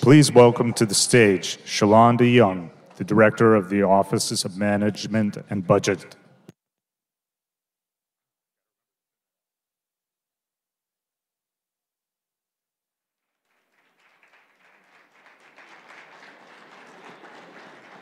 Please 0.00 0.32
welcome 0.32 0.72
to 0.74 0.86
the 0.86 0.94
stage 0.94 1.58
Shalanda 1.64 2.32
Young, 2.32 2.70
the 2.96 3.04
Director 3.04 3.54
of 3.54 3.68
the 3.68 3.82
Offices 3.82 4.44
of 4.44 4.56
Management 4.56 5.36
and 5.50 5.66
Budget. 5.66 6.16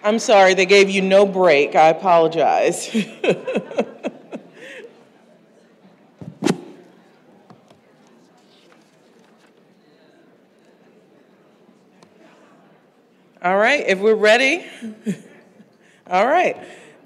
I'm 0.05 0.19
sorry, 0.19 0.55
they 0.55 0.67
gave 0.67 0.89
you 0.89 1.03
no 1.03 1.27
break. 1.27 1.75
I 1.75 1.89
apologize. 1.89 2.89
All 13.41 13.57
right, 13.57 13.85
if 13.87 14.01
we're 14.01 14.17
ready. 14.17 14.67
All 16.09 16.27
right. 16.27 16.57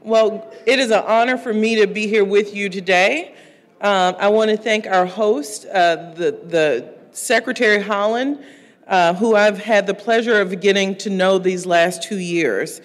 Well, 0.00 0.50
it 0.66 0.78
is 0.78 0.90
an 0.90 1.02
honor 1.06 1.36
for 1.36 1.52
me 1.52 1.82
to 1.82 1.86
be 1.86 2.06
here 2.06 2.24
with 2.24 2.54
you 2.54 2.70
today. 2.70 3.34
Um, 3.82 4.16
I 4.18 4.28
want 4.28 4.50
to 4.50 4.56
thank 4.56 4.86
our 4.86 5.04
host, 5.04 5.66
uh, 5.66 6.14
the, 6.14 6.30
the 6.42 6.94
Secretary 7.10 7.82
Haaland, 7.82 8.42
uh, 8.86 9.12
who 9.12 9.36
I've 9.36 9.58
had 9.58 9.86
the 9.86 9.92
pleasure 9.92 10.40
of 10.40 10.58
getting 10.62 10.96
to 10.98 11.10
know 11.10 11.36
these 11.36 11.66
last 11.66 12.02
two 12.02 12.18
years. 12.18 12.80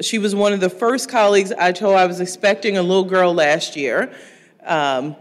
She 0.00 0.18
was 0.18 0.32
one 0.32 0.52
of 0.52 0.60
the 0.60 0.70
first 0.70 1.08
colleagues 1.08 1.50
I 1.50 1.72
told 1.72 1.96
I 1.96 2.06
was 2.06 2.20
expecting 2.20 2.76
a 2.76 2.82
little 2.82 3.02
girl 3.02 3.34
last 3.34 3.74
year. 3.74 4.14
Um, 4.62 5.16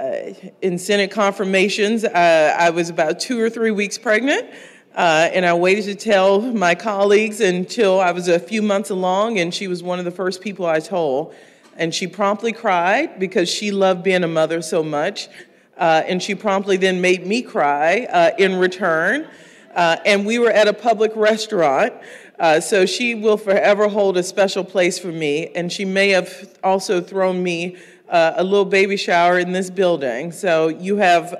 uh, 0.00 0.32
in 0.62 0.78
Senate 0.78 1.10
confirmations, 1.10 2.04
uh, 2.04 2.56
I 2.58 2.70
was 2.70 2.88
about 2.88 3.20
two 3.20 3.38
or 3.38 3.50
three 3.50 3.72
weeks 3.72 3.98
pregnant. 3.98 4.48
Uh, 4.98 5.30
and 5.32 5.46
I 5.46 5.54
waited 5.54 5.84
to 5.84 5.94
tell 5.94 6.40
my 6.40 6.74
colleagues 6.74 7.40
until 7.40 8.00
I 8.00 8.10
was 8.10 8.26
a 8.26 8.40
few 8.40 8.62
months 8.62 8.90
along, 8.90 9.38
and 9.38 9.54
she 9.54 9.68
was 9.68 9.80
one 9.80 10.00
of 10.00 10.04
the 10.04 10.10
first 10.10 10.40
people 10.40 10.66
I 10.66 10.80
told. 10.80 11.32
And 11.76 11.94
she 11.94 12.08
promptly 12.08 12.50
cried 12.50 13.20
because 13.20 13.48
she 13.48 13.70
loved 13.70 14.02
being 14.02 14.24
a 14.24 14.28
mother 14.28 14.60
so 14.60 14.82
much. 14.82 15.28
Uh, 15.76 16.02
and 16.04 16.20
she 16.20 16.34
promptly 16.34 16.76
then 16.76 17.00
made 17.00 17.24
me 17.24 17.42
cry 17.42 18.08
uh, 18.10 18.32
in 18.38 18.56
return. 18.56 19.28
Uh, 19.72 19.98
and 20.04 20.26
we 20.26 20.40
were 20.40 20.50
at 20.50 20.66
a 20.66 20.72
public 20.72 21.12
restaurant. 21.14 21.92
Uh, 22.40 22.58
so 22.58 22.84
she 22.84 23.14
will 23.14 23.36
forever 23.36 23.86
hold 23.86 24.16
a 24.16 24.22
special 24.24 24.64
place 24.64 24.98
for 24.98 25.12
me. 25.12 25.52
And 25.54 25.72
she 25.72 25.84
may 25.84 26.08
have 26.08 26.58
also 26.64 27.00
thrown 27.00 27.40
me 27.40 27.76
uh, 28.08 28.32
a 28.34 28.42
little 28.42 28.64
baby 28.64 28.96
shower 28.96 29.38
in 29.38 29.52
this 29.52 29.70
building. 29.70 30.32
So 30.32 30.66
you 30.66 30.96
have 30.96 31.34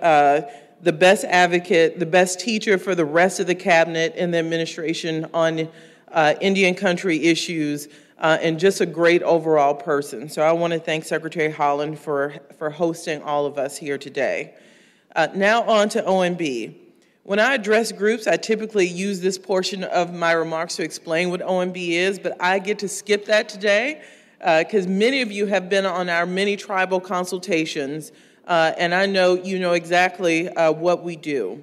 the 0.80 0.92
best 0.92 1.24
advocate, 1.24 1.98
the 1.98 2.06
best 2.06 2.40
teacher 2.40 2.78
for 2.78 2.94
the 2.94 3.04
rest 3.04 3.40
of 3.40 3.46
the 3.46 3.54
cabinet 3.54 4.14
and 4.16 4.32
the 4.32 4.38
administration 4.38 5.26
on 5.34 5.68
uh, 6.12 6.34
Indian 6.40 6.74
country 6.74 7.24
issues, 7.24 7.88
uh, 8.18 8.38
and 8.40 8.58
just 8.58 8.80
a 8.80 8.86
great 8.86 9.22
overall 9.22 9.74
person. 9.74 10.28
So 10.28 10.42
I 10.42 10.52
want 10.52 10.72
to 10.72 10.78
thank 10.78 11.04
Secretary 11.04 11.52
Haaland 11.52 11.98
for, 11.98 12.34
for 12.58 12.70
hosting 12.70 13.22
all 13.22 13.46
of 13.46 13.58
us 13.58 13.76
here 13.76 13.98
today. 13.98 14.54
Uh, 15.14 15.28
now 15.34 15.62
on 15.62 15.88
to 15.90 16.02
OMB. 16.02 16.74
When 17.24 17.38
I 17.38 17.54
address 17.54 17.92
groups, 17.92 18.26
I 18.26 18.36
typically 18.36 18.86
use 18.86 19.20
this 19.20 19.36
portion 19.36 19.84
of 19.84 20.14
my 20.14 20.32
remarks 20.32 20.76
to 20.76 20.82
explain 20.82 21.30
what 21.30 21.40
OMB 21.40 21.76
is, 21.76 22.18
but 22.18 22.40
I 22.40 22.58
get 22.58 22.78
to 22.80 22.88
skip 22.88 23.26
that 23.26 23.48
today 23.48 24.02
because 24.38 24.86
uh, 24.86 24.90
many 24.90 25.20
of 25.20 25.30
you 25.30 25.46
have 25.46 25.68
been 25.68 25.84
on 25.84 26.08
our 26.08 26.24
many 26.24 26.56
tribal 26.56 27.00
consultations 27.00 28.12
uh, 28.48 28.72
and 28.78 28.94
I 28.94 29.04
know 29.04 29.34
you 29.34 29.58
know 29.58 29.74
exactly 29.74 30.48
uh, 30.48 30.72
what 30.72 31.04
we 31.04 31.16
do. 31.16 31.62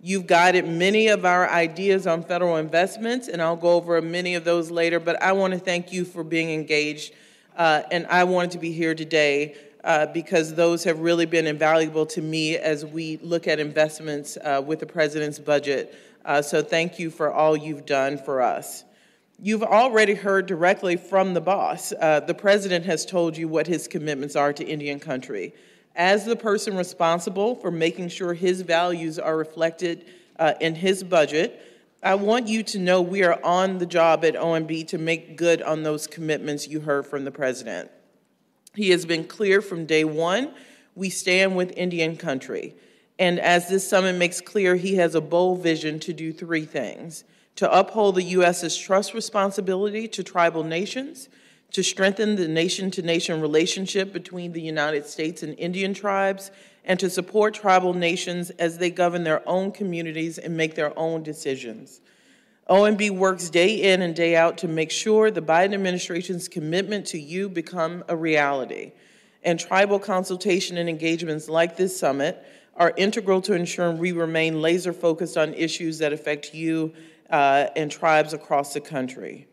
You've 0.00 0.28
guided 0.28 0.66
many 0.66 1.08
of 1.08 1.24
our 1.24 1.50
ideas 1.50 2.06
on 2.06 2.22
federal 2.22 2.56
investments, 2.56 3.26
and 3.26 3.42
I'll 3.42 3.56
go 3.56 3.72
over 3.72 4.00
many 4.00 4.36
of 4.36 4.44
those 4.44 4.70
later, 4.70 5.00
but 5.00 5.20
I 5.20 5.32
want 5.32 5.54
to 5.54 5.58
thank 5.58 5.92
you 5.92 6.04
for 6.04 6.22
being 6.22 6.50
engaged. 6.50 7.14
Uh, 7.56 7.82
and 7.90 8.06
I 8.06 8.24
wanted 8.24 8.52
to 8.52 8.58
be 8.58 8.70
here 8.70 8.94
today 8.94 9.56
uh, 9.82 10.06
because 10.06 10.54
those 10.54 10.84
have 10.84 11.00
really 11.00 11.26
been 11.26 11.48
invaluable 11.48 12.06
to 12.06 12.22
me 12.22 12.56
as 12.56 12.86
we 12.86 13.18
look 13.22 13.48
at 13.48 13.58
investments 13.58 14.38
uh, 14.42 14.62
with 14.64 14.78
the 14.78 14.86
President's 14.86 15.40
budget. 15.40 15.94
Uh, 16.24 16.40
so 16.40 16.62
thank 16.62 16.98
you 16.98 17.10
for 17.10 17.32
all 17.32 17.56
you've 17.56 17.86
done 17.86 18.16
for 18.16 18.40
us. 18.40 18.84
You've 19.42 19.64
already 19.64 20.14
heard 20.14 20.46
directly 20.46 20.96
from 20.96 21.34
the 21.34 21.40
boss. 21.40 21.90
the 21.90 22.36
President 22.38 22.84
has 22.84 23.04
told 23.04 23.36
you 23.36 23.48
what 23.48 23.66
his 23.66 23.88
commitments 23.88 24.36
are 24.36 24.52
to 24.52 24.64
Indian 24.64 25.00
country 25.00 25.54
as 25.94 26.24
the 26.24 26.36
person 26.36 26.76
responsible 26.76 27.56
for 27.56 27.70
making 27.70 28.08
sure 28.08 28.34
his 28.34 28.62
values 28.62 29.18
are 29.18 29.36
reflected 29.36 30.06
uh, 30.38 30.54
in 30.60 30.74
his 30.74 31.02
budget, 31.02 31.60
I 32.02 32.14
want 32.14 32.48
you 32.48 32.62
to 32.62 32.78
know 32.78 33.02
we 33.02 33.22
are 33.24 33.38
on 33.44 33.78
the 33.78 33.86
job 33.86 34.24
at 34.24 34.34
OMB 34.34 34.88
to 34.88 34.98
make 34.98 35.36
good 35.36 35.60
on 35.60 35.82
those 35.82 36.06
commitments 36.06 36.66
you 36.66 36.80
heard 36.80 37.06
from 37.06 37.24
the 37.24 37.30
president. 37.30 37.90
He 38.74 38.90
has 38.90 39.04
been 39.04 39.24
clear 39.24 39.60
from 39.60 39.84
day 39.84 40.04
one 40.04 40.54
we 40.94 41.10
stand 41.10 41.56
with 41.56 41.76
Indian 41.76 42.16
country. 42.16 42.74
And 43.18 43.38
as 43.38 43.68
this 43.68 43.86
summit 43.86 44.14
makes 44.14 44.40
clear, 44.40 44.76
he 44.76 44.94
has 44.96 45.14
a 45.14 45.20
bold 45.20 45.62
vision 45.62 46.00
to 46.00 46.12
do 46.12 46.32
three 46.32 46.64
things 46.64 47.24
to 47.56 47.70
uphold 47.70 48.14
the 48.14 48.22
U.S.'s 48.22 48.76
trust 48.76 49.12
responsibility 49.12 50.08
to 50.08 50.22
tribal 50.22 50.64
nations 50.64 51.28
to 51.72 51.82
strengthen 51.82 52.36
the 52.36 52.48
nation 52.48 52.90
to 52.92 53.02
nation 53.02 53.40
relationship 53.40 54.12
between 54.12 54.52
the 54.52 54.60
United 54.60 55.06
States 55.06 55.42
and 55.42 55.58
Indian 55.58 55.94
tribes, 55.94 56.50
and 56.84 56.98
to 56.98 57.10
support 57.10 57.54
tribal 57.54 57.94
nations 57.94 58.50
as 58.50 58.78
they 58.78 58.90
govern 58.90 59.24
their 59.24 59.46
own 59.48 59.70
communities 59.70 60.38
and 60.38 60.56
make 60.56 60.74
their 60.74 60.98
own 60.98 61.22
decisions. 61.22 62.00
OMB 62.68 63.10
works 63.10 63.50
day 63.50 63.92
in 63.92 64.00
and 64.00 64.14
day 64.14 64.36
out 64.36 64.56
to 64.58 64.68
make 64.68 64.90
sure 64.90 65.30
the 65.30 65.42
Biden 65.42 65.74
administration's 65.74 66.48
commitment 66.48 67.06
to 67.06 67.18
you 67.18 67.48
become 67.48 68.04
a 68.08 68.16
reality. 68.16 68.92
And 69.42 69.58
tribal 69.58 69.98
consultation 69.98 70.76
and 70.78 70.88
engagements 70.88 71.48
like 71.48 71.76
this 71.76 71.98
summit 71.98 72.44
are 72.76 72.94
integral 72.96 73.42
to 73.42 73.54
ensuring 73.54 73.98
we 73.98 74.12
remain 74.12 74.62
laser 74.62 74.92
focused 74.92 75.36
on 75.36 75.52
issues 75.54 75.98
that 75.98 76.12
affect 76.12 76.54
you 76.54 76.92
uh, 77.28 77.66
and 77.74 77.90
tribes 77.90 78.32
across 78.32 78.72
the 78.72 78.80
country. 78.80 79.46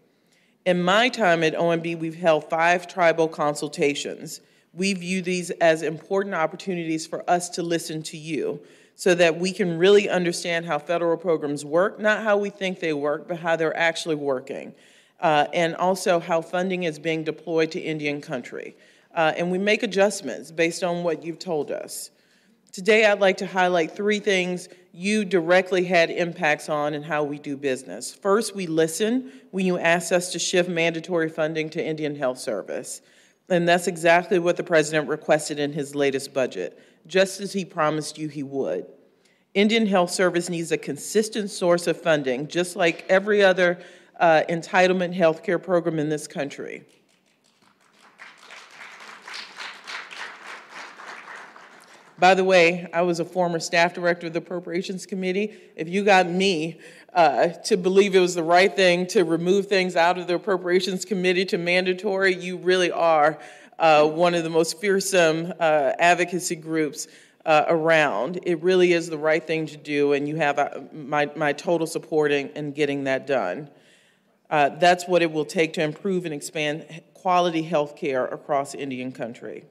In 0.67 0.83
my 0.83 1.07
time 1.07 1.43
at 1.43 1.55
OMB, 1.55 1.97
we've 1.97 2.19
held 2.19 2.49
five 2.49 2.89
tribal 2.89 3.29
consultations. 3.29 4.41
We 4.73 4.93
view 4.95 5.21
these 5.21 5.49
as 5.49 5.81
important 5.81 6.35
opportunities 6.35 7.07
for 7.07 7.23
us 7.29 7.47
to 7.51 7.63
listen 7.63 8.03
to 8.03 8.17
you 8.17 8.59
so 8.93 9.15
that 9.15 9.39
we 9.39 9.53
can 9.53 9.77
really 9.77 10.09
understand 10.09 10.65
how 10.65 10.77
federal 10.77 11.15
programs 11.15 11.63
work, 11.63 12.01
not 12.01 12.21
how 12.21 12.35
we 12.35 12.49
think 12.49 12.81
they 12.81 12.91
work, 12.91 13.29
but 13.29 13.39
how 13.39 13.55
they're 13.55 13.77
actually 13.77 14.15
working, 14.15 14.75
uh, 15.21 15.47
and 15.53 15.73
also 15.77 16.19
how 16.19 16.41
funding 16.41 16.83
is 16.83 16.99
being 16.99 17.23
deployed 17.23 17.71
to 17.71 17.79
Indian 17.79 18.19
country. 18.19 18.75
Uh, 19.15 19.31
and 19.37 19.49
we 19.49 19.57
make 19.57 19.83
adjustments 19.83 20.51
based 20.51 20.83
on 20.83 21.01
what 21.01 21.23
you've 21.23 21.39
told 21.39 21.71
us. 21.71 22.11
Today, 22.73 23.05
I'd 23.05 23.21
like 23.21 23.37
to 23.37 23.47
highlight 23.47 23.95
three 23.95 24.19
things 24.19 24.67
you 24.97 25.23
directly 25.23 25.85
had 25.85 26.09
impacts 26.09 26.69
on 26.69 26.95
and 26.95 27.05
how 27.05 27.23
we 27.23 27.37
do 27.37 27.55
business. 27.55 28.11
First, 28.11 28.55
we 28.55 28.65
listen 28.65 29.31
when 29.51 29.63
you 29.63 29.77
asked 29.77 30.11
us 30.11 30.31
to 30.31 30.39
shift 30.39 30.67
mandatory 30.67 31.29
funding 31.29 31.69
to 31.69 31.85
Indian 31.85 32.15
Health 32.15 32.39
Service. 32.39 33.03
And 33.47 33.69
that's 33.69 33.85
exactly 33.85 34.39
what 34.39 34.57
the 34.57 34.63
president 34.63 35.07
requested 35.07 35.59
in 35.59 35.71
his 35.71 35.93
latest 35.93 36.33
budget, 36.33 36.81
just 37.05 37.41
as 37.41 37.53
he 37.53 37.63
promised 37.63 38.17
you 38.17 38.27
he 38.27 38.41
would. 38.41 38.87
Indian 39.53 39.85
Health 39.85 40.09
Service 40.09 40.49
needs 40.49 40.71
a 40.71 40.79
consistent 40.79 41.51
source 41.51 41.85
of 41.85 42.01
funding, 42.01 42.47
just 42.47 42.75
like 42.75 43.05
every 43.07 43.43
other 43.43 43.77
uh, 44.19 44.41
entitlement 44.49 45.15
healthcare 45.15 45.61
program 45.61 45.99
in 45.99 46.09
this 46.09 46.27
country. 46.27 46.83
By 52.19 52.33
the 52.33 52.43
way, 52.43 52.89
I 52.93 53.03
was 53.03 53.19
a 53.19 53.25
former 53.25 53.59
staff 53.59 53.93
director 53.93 54.25
of 54.25 54.33
the 54.33 54.39
Appropriations 54.39 55.05
Committee. 55.05 55.53
If 55.75 55.87
you 55.87 56.03
got 56.03 56.27
me 56.27 56.79
uh, 57.13 57.49
to 57.49 57.77
believe 57.77 58.15
it 58.15 58.19
was 58.19 58.33
the 58.33 58.41
right 58.41 58.75
thing 58.75 59.05
to 59.07 59.23
remove 59.23 59.67
things 59.67 59.95
out 59.95 60.17
of 60.17 60.25
the 60.25 60.33
Appropriations 60.33 61.05
Committee 61.05 61.45
to 61.45 61.59
mandatory, 61.59 62.33
you 62.33 62.57
really 62.57 62.91
are 62.91 63.37
uh, 63.77 64.07
one 64.07 64.33
of 64.33 64.43
the 64.43 64.49
most 64.49 64.79
fearsome 64.79 65.53
uh, 65.59 65.91
advocacy 65.99 66.55
groups 66.55 67.07
uh, 67.45 67.65
around. 67.67 68.39
It 68.43 68.63
really 68.63 68.93
is 68.93 69.09
the 69.09 69.17
right 69.19 69.45
thing 69.45 69.67
to 69.67 69.77
do, 69.77 70.13
and 70.13 70.27
you 70.27 70.37
have 70.37 70.57
uh, 70.57 70.81
my, 70.91 71.29
my 71.35 71.53
total 71.53 71.85
support 71.85 72.31
in, 72.31 72.49
in 72.49 72.71
getting 72.71 73.03
that 73.03 73.27
done. 73.27 73.69
Uh, 74.49 74.69
that's 74.69 75.07
what 75.07 75.21
it 75.21 75.31
will 75.31 75.45
take 75.45 75.73
to 75.73 75.83
improve 75.83 76.25
and 76.25 76.33
expand 76.33 77.03
quality 77.13 77.61
health 77.61 77.95
care 77.95 78.25
across 78.25 78.73
Indian 78.73 79.11
country. 79.11 79.65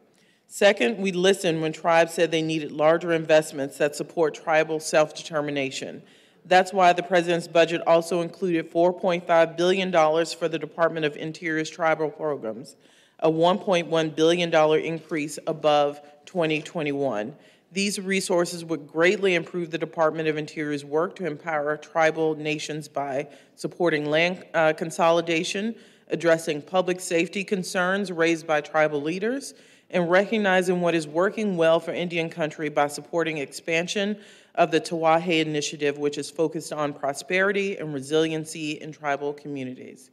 Second, 0.48 0.98
we 0.98 1.12
listened 1.12 1.60
when 1.60 1.72
tribes 1.72 2.14
said 2.14 2.30
they 2.30 2.42
needed 2.42 2.70
larger 2.70 3.12
investments 3.12 3.78
that 3.78 3.96
support 3.96 4.34
tribal 4.34 4.78
self 4.78 5.14
determination. 5.14 6.02
That's 6.44 6.72
why 6.72 6.92
the 6.92 7.02
president's 7.02 7.48
budget 7.48 7.82
also 7.86 8.20
included 8.20 8.70
$4.5 8.70 9.56
billion 9.56 9.90
for 10.26 10.48
the 10.48 10.58
Department 10.58 11.04
of 11.04 11.16
Interior's 11.16 11.68
tribal 11.68 12.08
programs, 12.08 12.76
a 13.18 13.28
$1.1 13.28 14.14
billion 14.14 14.54
increase 14.84 15.38
above 15.48 16.00
2021. 16.26 17.34
These 17.72 17.98
resources 17.98 18.64
would 18.64 18.86
greatly 18.86 19.34
improve 19.34 19.72
the 19.72 19.78
Department 19.78 20.28
of 20.28 20.36
Interior's 20.36 20.84
work 20.84 21.16
to 21.16 21.26
empower 21.26 21.76
tribal 21.76 22.36
nations 22.36 22.86
by 22.86 23.26
supporting 23.56 24.06
land 24.06 24.44
uh, 24.54 24.72
consolidation, 24.74 25.74
addressing 26.08 26.62
public 26.62 27.00
safety 27.00 27.42
concerns 27.42 28.12
raised 28.12 28.46
by 28.46 28.60
tribal 28.60 29.02
leaders, 29.02 29.54
and 29.90 30.10
recognizing 30.10 30.80
what 30.80 30.94
is 30.94 31.06
working 31.06 31.56
well 31.56 31.78
for 31.78 31.92
Indian 31.92 32.28
country 32.28 32.68
by 32.68 32.88
supporting 32.88 33.38
expansion 33.38 34.18
of 34.54 34.70
the 34.70 34.80
Tiwahe 34.80 35.40
Initiative, 35.40 35.98
which 35.98 36.18
is 36.18 36.30
focused 36.30 36.72
on 36.72 36.92
prosperity 36.92 37.76
and 37.76 37.94
resiliency 37.94 38.72
in 38.72 38.90
tribal 38.90 39.32
communities. 39.32 40.10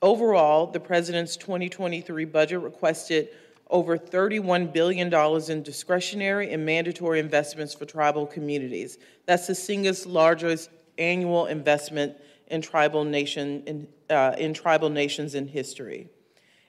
Overall, 0.00 0.66
the 0.66 0.80
President's 0.80 1.36
2023 1.36 2.24
budget 2.26 2.60
requested 2.60 3.28
over 3.70 3.96
$31 3.96 4.72
billion 4.72 5.12
in 5.50 5.62
discretionary 5.62 6.52
and 6.52 6.64
mandatory 6.64 7.18
investments 7.18 7.74
for 7.74 7.86
tribal 7.86 8.26
communities. 8.26 8.98
That's 9.26 9.46
the 9.46 9.54
single 9.54 9.94
largest 10.06 10.70
annual 10.98 11.46
investment 11.46 12.16
in 12.48 12.60
tribal, 12.60 13.04
nation, 13.04 13.62
in, 13.66 13.88
uh, 14.10 14.34
in 14.38 14.54
tribal 14.54 14.90
nations 14.90 15.34
in 15.34 15.48
history. 15.48 16.08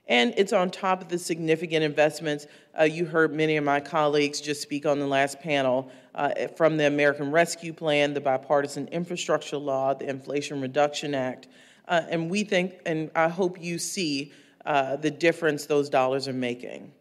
And 0.08 0.34
it's 0.38 0.54
on 0.54 0.70
top 0.70 1.02
of 1.02 1.08
the 1.08 1.18
significant 1.18 1.84
investments. 1.84 2.46
Uh, 2.80 2.84
you 2.84 3.06
heard 3.06 3.34
many 3.34 3.58
of 3.58 3.64
my 3.64 3.80
colleagues 3.80 4.40
just 4.40 4.62
speak 4.62 4.86
on 4.86 5.00
the 5.00 5.08
last 5.08 5.40
panel 5.40 5.90
uh, 6.14 6.48
from 6.56 6.78
the 6.78 6.86
American 6.86 7.32
Rescue 7.32 7.74
Plan, 7.74 8.14
the 8.14 8.22
Bipartisan 8.22 8.88
Infrastructure 8.90 9.58
Law, 9.58 9.96
the 9.96 10.08
Inflation 10.08 10.62
Reduction 10.62 11.16
Act. 11.16 11.48
Uh, 11.88 12.02
and 12.10 12.30
we 12.30 12.44
think, 12.44 12.76
and 12.86 13.10
I 13.16 13.30
hope 13.30 13.62
you 13.62 13.80
see 13.80 14.32
uh, 14.66 14.96
the 14.96 15.12
difference 15.12 15.66
those 15.66 15.90
dollars 15.90 16.28
are 16.28 16.34
making. 16.34 16.92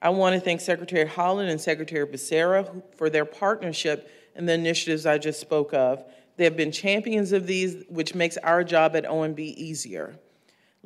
I 0.00 0.10
want 0.10 0.34
to 0.34 0.40
thank 0.40 0.60
Secretary 0.60 1.08
Haaland 1.08 1.50
and 1.50 1.60
Secretary 1.60 2.06
Becerra 2.06 2.82
for 2.96 3.10
their 3.10 3.24
partnership 3.24 4.10
and 4.36 4.48
the 4.48 4.52
initiatives 4.52 5.06
I 5.06 5.18
just 5.18 5.40
spoke 5.40 5.72
of. 5.72 6.04
They 6.36 6.44
have 6.44 6.56
been 6.56 6.70
champions 6.70 7.32
of 7.32 7.46
these, 7.46 7.84
which 7.88 8.14
makes 8.14 8.36
our 8.38 8.62
job 8.62 8.94
at 8.94 9.04
OMB 9.04 9.38
easier. 9.38 10.18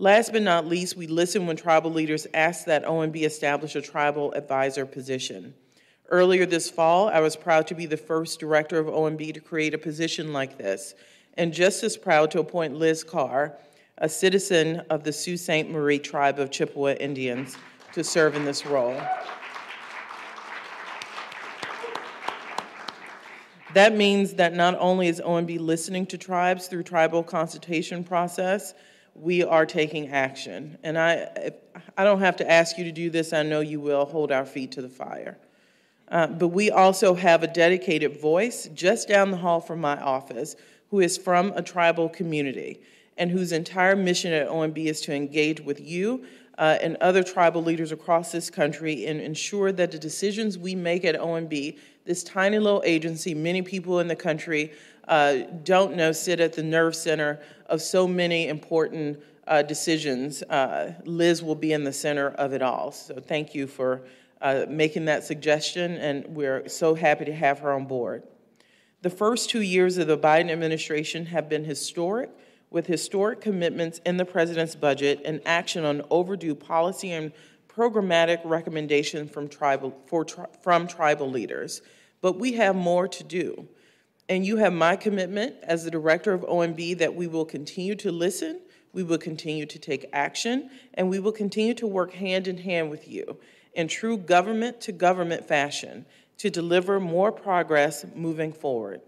Last 0.01 0.33
but 0.33 0.41
not 0.41 0.67
least, 0.67 0.97
we 0.97 1.07
listened 1.07 1.47
when 1.47 1.59
tribal 1.59 1.91
leaders 1.91 2.27
asked 2.33 2.65
that 2.65 2.87
OMB 2.87 3.23
establish 3.23 3.77
a 3.77 3.83
tribal 3.83 4.33
advisor 4.33 4.87
position. 4.87 5.53
Earlier 6.09 6.47
this 6.47 6.71
fall, 6.71 7.11
I 7.11 7.21
was 7.21 7.37
proud 7.37 7.67
to 7.67 7.75
be 7.75 7.85
the 7.85 7.99
first 7.99 8.41
director 8.41 8.79
of 8.79 8.87
OMB 8.87 9.35
to 9.35 9.41
create 9.41 9.75
a 9.75 9.79
position 9.79 10.33
like 10.33 10.57
this, 10.57 10.95
and 11.35 11.53
just 11.53 11.83
as 11.83 11.99
proud 11.99 12.31
to 12.31 12.41
appoint 12.41 12.77
Liz 12.77 13.05
Carr, 13.05 13.59
a 13.99 14.09
citizen 14.09 14.81
of 14.89 15.05
the 15.05 15.13
Sault 15.13 15.39
Ste. 15.39 15.69
Marie 15.69 15.99
tribe 15.99 16.39
of 16.39 16.51
Chippewa 16.51 16.95
Indians, 16.95 17.59
to 17.93 18.03
serve 18.03 18.35
in 18.37 18.47
this 18.47 18.65
role. 18.65 18.99
That 23.75 23.95
means 23.95 24.33
that 24.33 24.55
not 24.55 24.77
only 24.79 25.09
is 25.09 25.21
OMB 25.21 25.61
listening 25.61 26.07
to 26.07 26.17
tribes 26.17 26.69
through 26.69 26.85
tribal 26.85 27.23
consultation 27.23 28.03
process, 28.03 28.73
we 29.21 29.45
are 29.45 29.67
taking 29.67 30.09
action. 30.09 30.79
And 30.83 30.99
I, 30.99 31.53
I 31.97 32.05
don't 32.05 32.21
have 32.21 32.37
to 32.37 32.51
ask 32.51 32.79
you 32.79 32.85
to 32.85 32.93
do 32.93 33.11
this. 33.11 33.33
I 33.33 33.43
know 33.43 33.61
you 33.61 33.81
will 33.81 34.07
hold 34.07 34.33
our 34.33 34.47
feet 34.47 34.73
to 34.73 34.83
the 34.83 34.89
fire. 34.89 35.39
Uh, 36.09 36.27
but 36.27 36.49
we 36.49 36.71
also 36.71 37.15
have 37.15 37.43
a 37.43 37.47
dedicated 37.47 38.21
voice 38.21 38.69
just 38.75 39.09
down 39.09 39.31
the 39.31 39.37
hall 39.37 39.61
from 39.61 39.81
my 39.81 40.01
office 40.01 40.57
who 40.91 41.01
is 41.01 41.17
from 41.17 41.53
a 41.55 41.63
tribal 41.63 42.09
community 42.09 42.81
and 43.17 43.31
whose 43.31 43.53
entire 43.53 43.95
mission 43.95 44.33
at 44.33 44.49
OMB 44.49 44.77
is 44.79 45.01
to 45.03 45.15
engage 45.15 45.61
with 45.61 45.81
you 45.81 46.25
uh, 46.59 46.79
and 46.83 46.97
other 46.97 47.23
tribal 47.23 47.63
leaders 47.63 47.93
across 47.93 48.33
this 48.33 48.51
country 48.51 49.07
and 49.07 49.21
ensure 49.21 49.71
that 49.73 49.93
the 49.93 49.99
decisions 49.99 50.59
we 50.59 50.75
make 50.75 51.05
at 51.05 51.15
OMB, 51.15 51.79
this 52.05 52.25
tiny 52.25 52.59
little 52.59 52.83
agency, 52.85 53.35
many 53.35 53.63
people 53.63 54.01
in 54.01 54.09
the 54.09 54.17
country 54.17 54.73
uh, 55.11 55.43
don't 55.65 55.97
know 55.97 56.13
sit 56.13 56.41
at 56.41 56.55
the 56.55 56.63
nerve 56.63 56.95
center 56.95 57.41
of 57.67 57.83
so 57.83 58.07
many 58.07 58.49
important 58.49 59.21
uh, 59.47 59.61
decisions. 59.61 60.43
Uh, 60.45 60.95
Liz 61.05 61.43
will 61.43 61.57
be 61.57 61.73
in 61.73 61.83
the 61.83 61.93
center 61.93 62.29
of 62.29 62.53
it 62.53 62.63
all. 62.63 62.93
So 62.93 63.17
thank 63.17 63.55
you 63.55 63.67
for 63.67 64.03
uh, 64.41 64.67
making 64.69 65.07
that 65.07 65.25
suggestion, 65.25 65.97
and 65.97 66.25
we're 66.29 66.69
so 66.69 66.95
happy 66.95 67.25
to 67.25 67.35
have 67.35 67.59
her 67.59 67.73
on 67.73 67.87
board. 67.87 68.23
The 69.03 69.11
first 69.11 69.51
two 69.51 69.63
years 69.63 69.99
of 69.99 70.07
the 70.07 70.17
Biden 70.17 70.51
administration 70.51 71.27
have 71.27 71.49
been 71.49 71.65
historic, 71.65 72.31
with 72.71 72.87
historic 72.87 73.41
commitments 73.41 74.01
in 74.07 74.17
the 74.17 74.25
president's 74.25 74.77
budget 74.77 75.21
and 75.25 75.41
action 75.45 75.85
on 75.85 76.03
overdue 76.09 76.55
policy 76.55 77.11
and 77.11 77.33
programmatic 77.67 78.41
recommendations 78.45 79.31
from 79.33 79.49
tribal, 79.49 79.93
from 80.63 80.87
tribal 80.87 81.29
leaders. 81.29 81.83
But 82.21 82.39
we 82.39 82.53
have 82.53 82.77
more 82.77 83.09
to 83.09 83.25
do. 83.25 83.69
And 84.31 84.47
you 84.47 84.59
have 84.59 84.73
my 84.73 84.95
commitment 84.95 85.57
as 85.65 85.83
the 85.83 85.91
director 85.91 86.33
of 86.33 86.43
OMB 86.43 86.99
that 86.99 87.17
we 87.17 87.27
will 87.27 87.45
continue 87.45 87.97
to 87.97 88.13
listen, 88.13 88.61
we 88.93 89.03
will 89.03 89.19
continue 89.19 89.67
to 89.67 89.77
take 89.77 90.09
action, 90.13 90.71
and 90.95 91.11
we 91.11 91.19
will 91.19 91.33
continue 91.33 91.75
to 91.75 91.87
work 91.89 92.13
hand 92.13 92.47
in 92.47 92.57
hand 92.57 92.91
with 92.91 93.09
you 93.09 93.39
in 93.75 93.89
true 93.89 94.17
government 94.17 94.81
to 94.83 94.93
government 94.93 95.49
fashion 95.49 96.07
to 96.39 96.49
deliver 96.49 97.01
more 97.01 97.33
progress 97.33 98.07
moving 98.15 98.53
forward. 98.53 99.01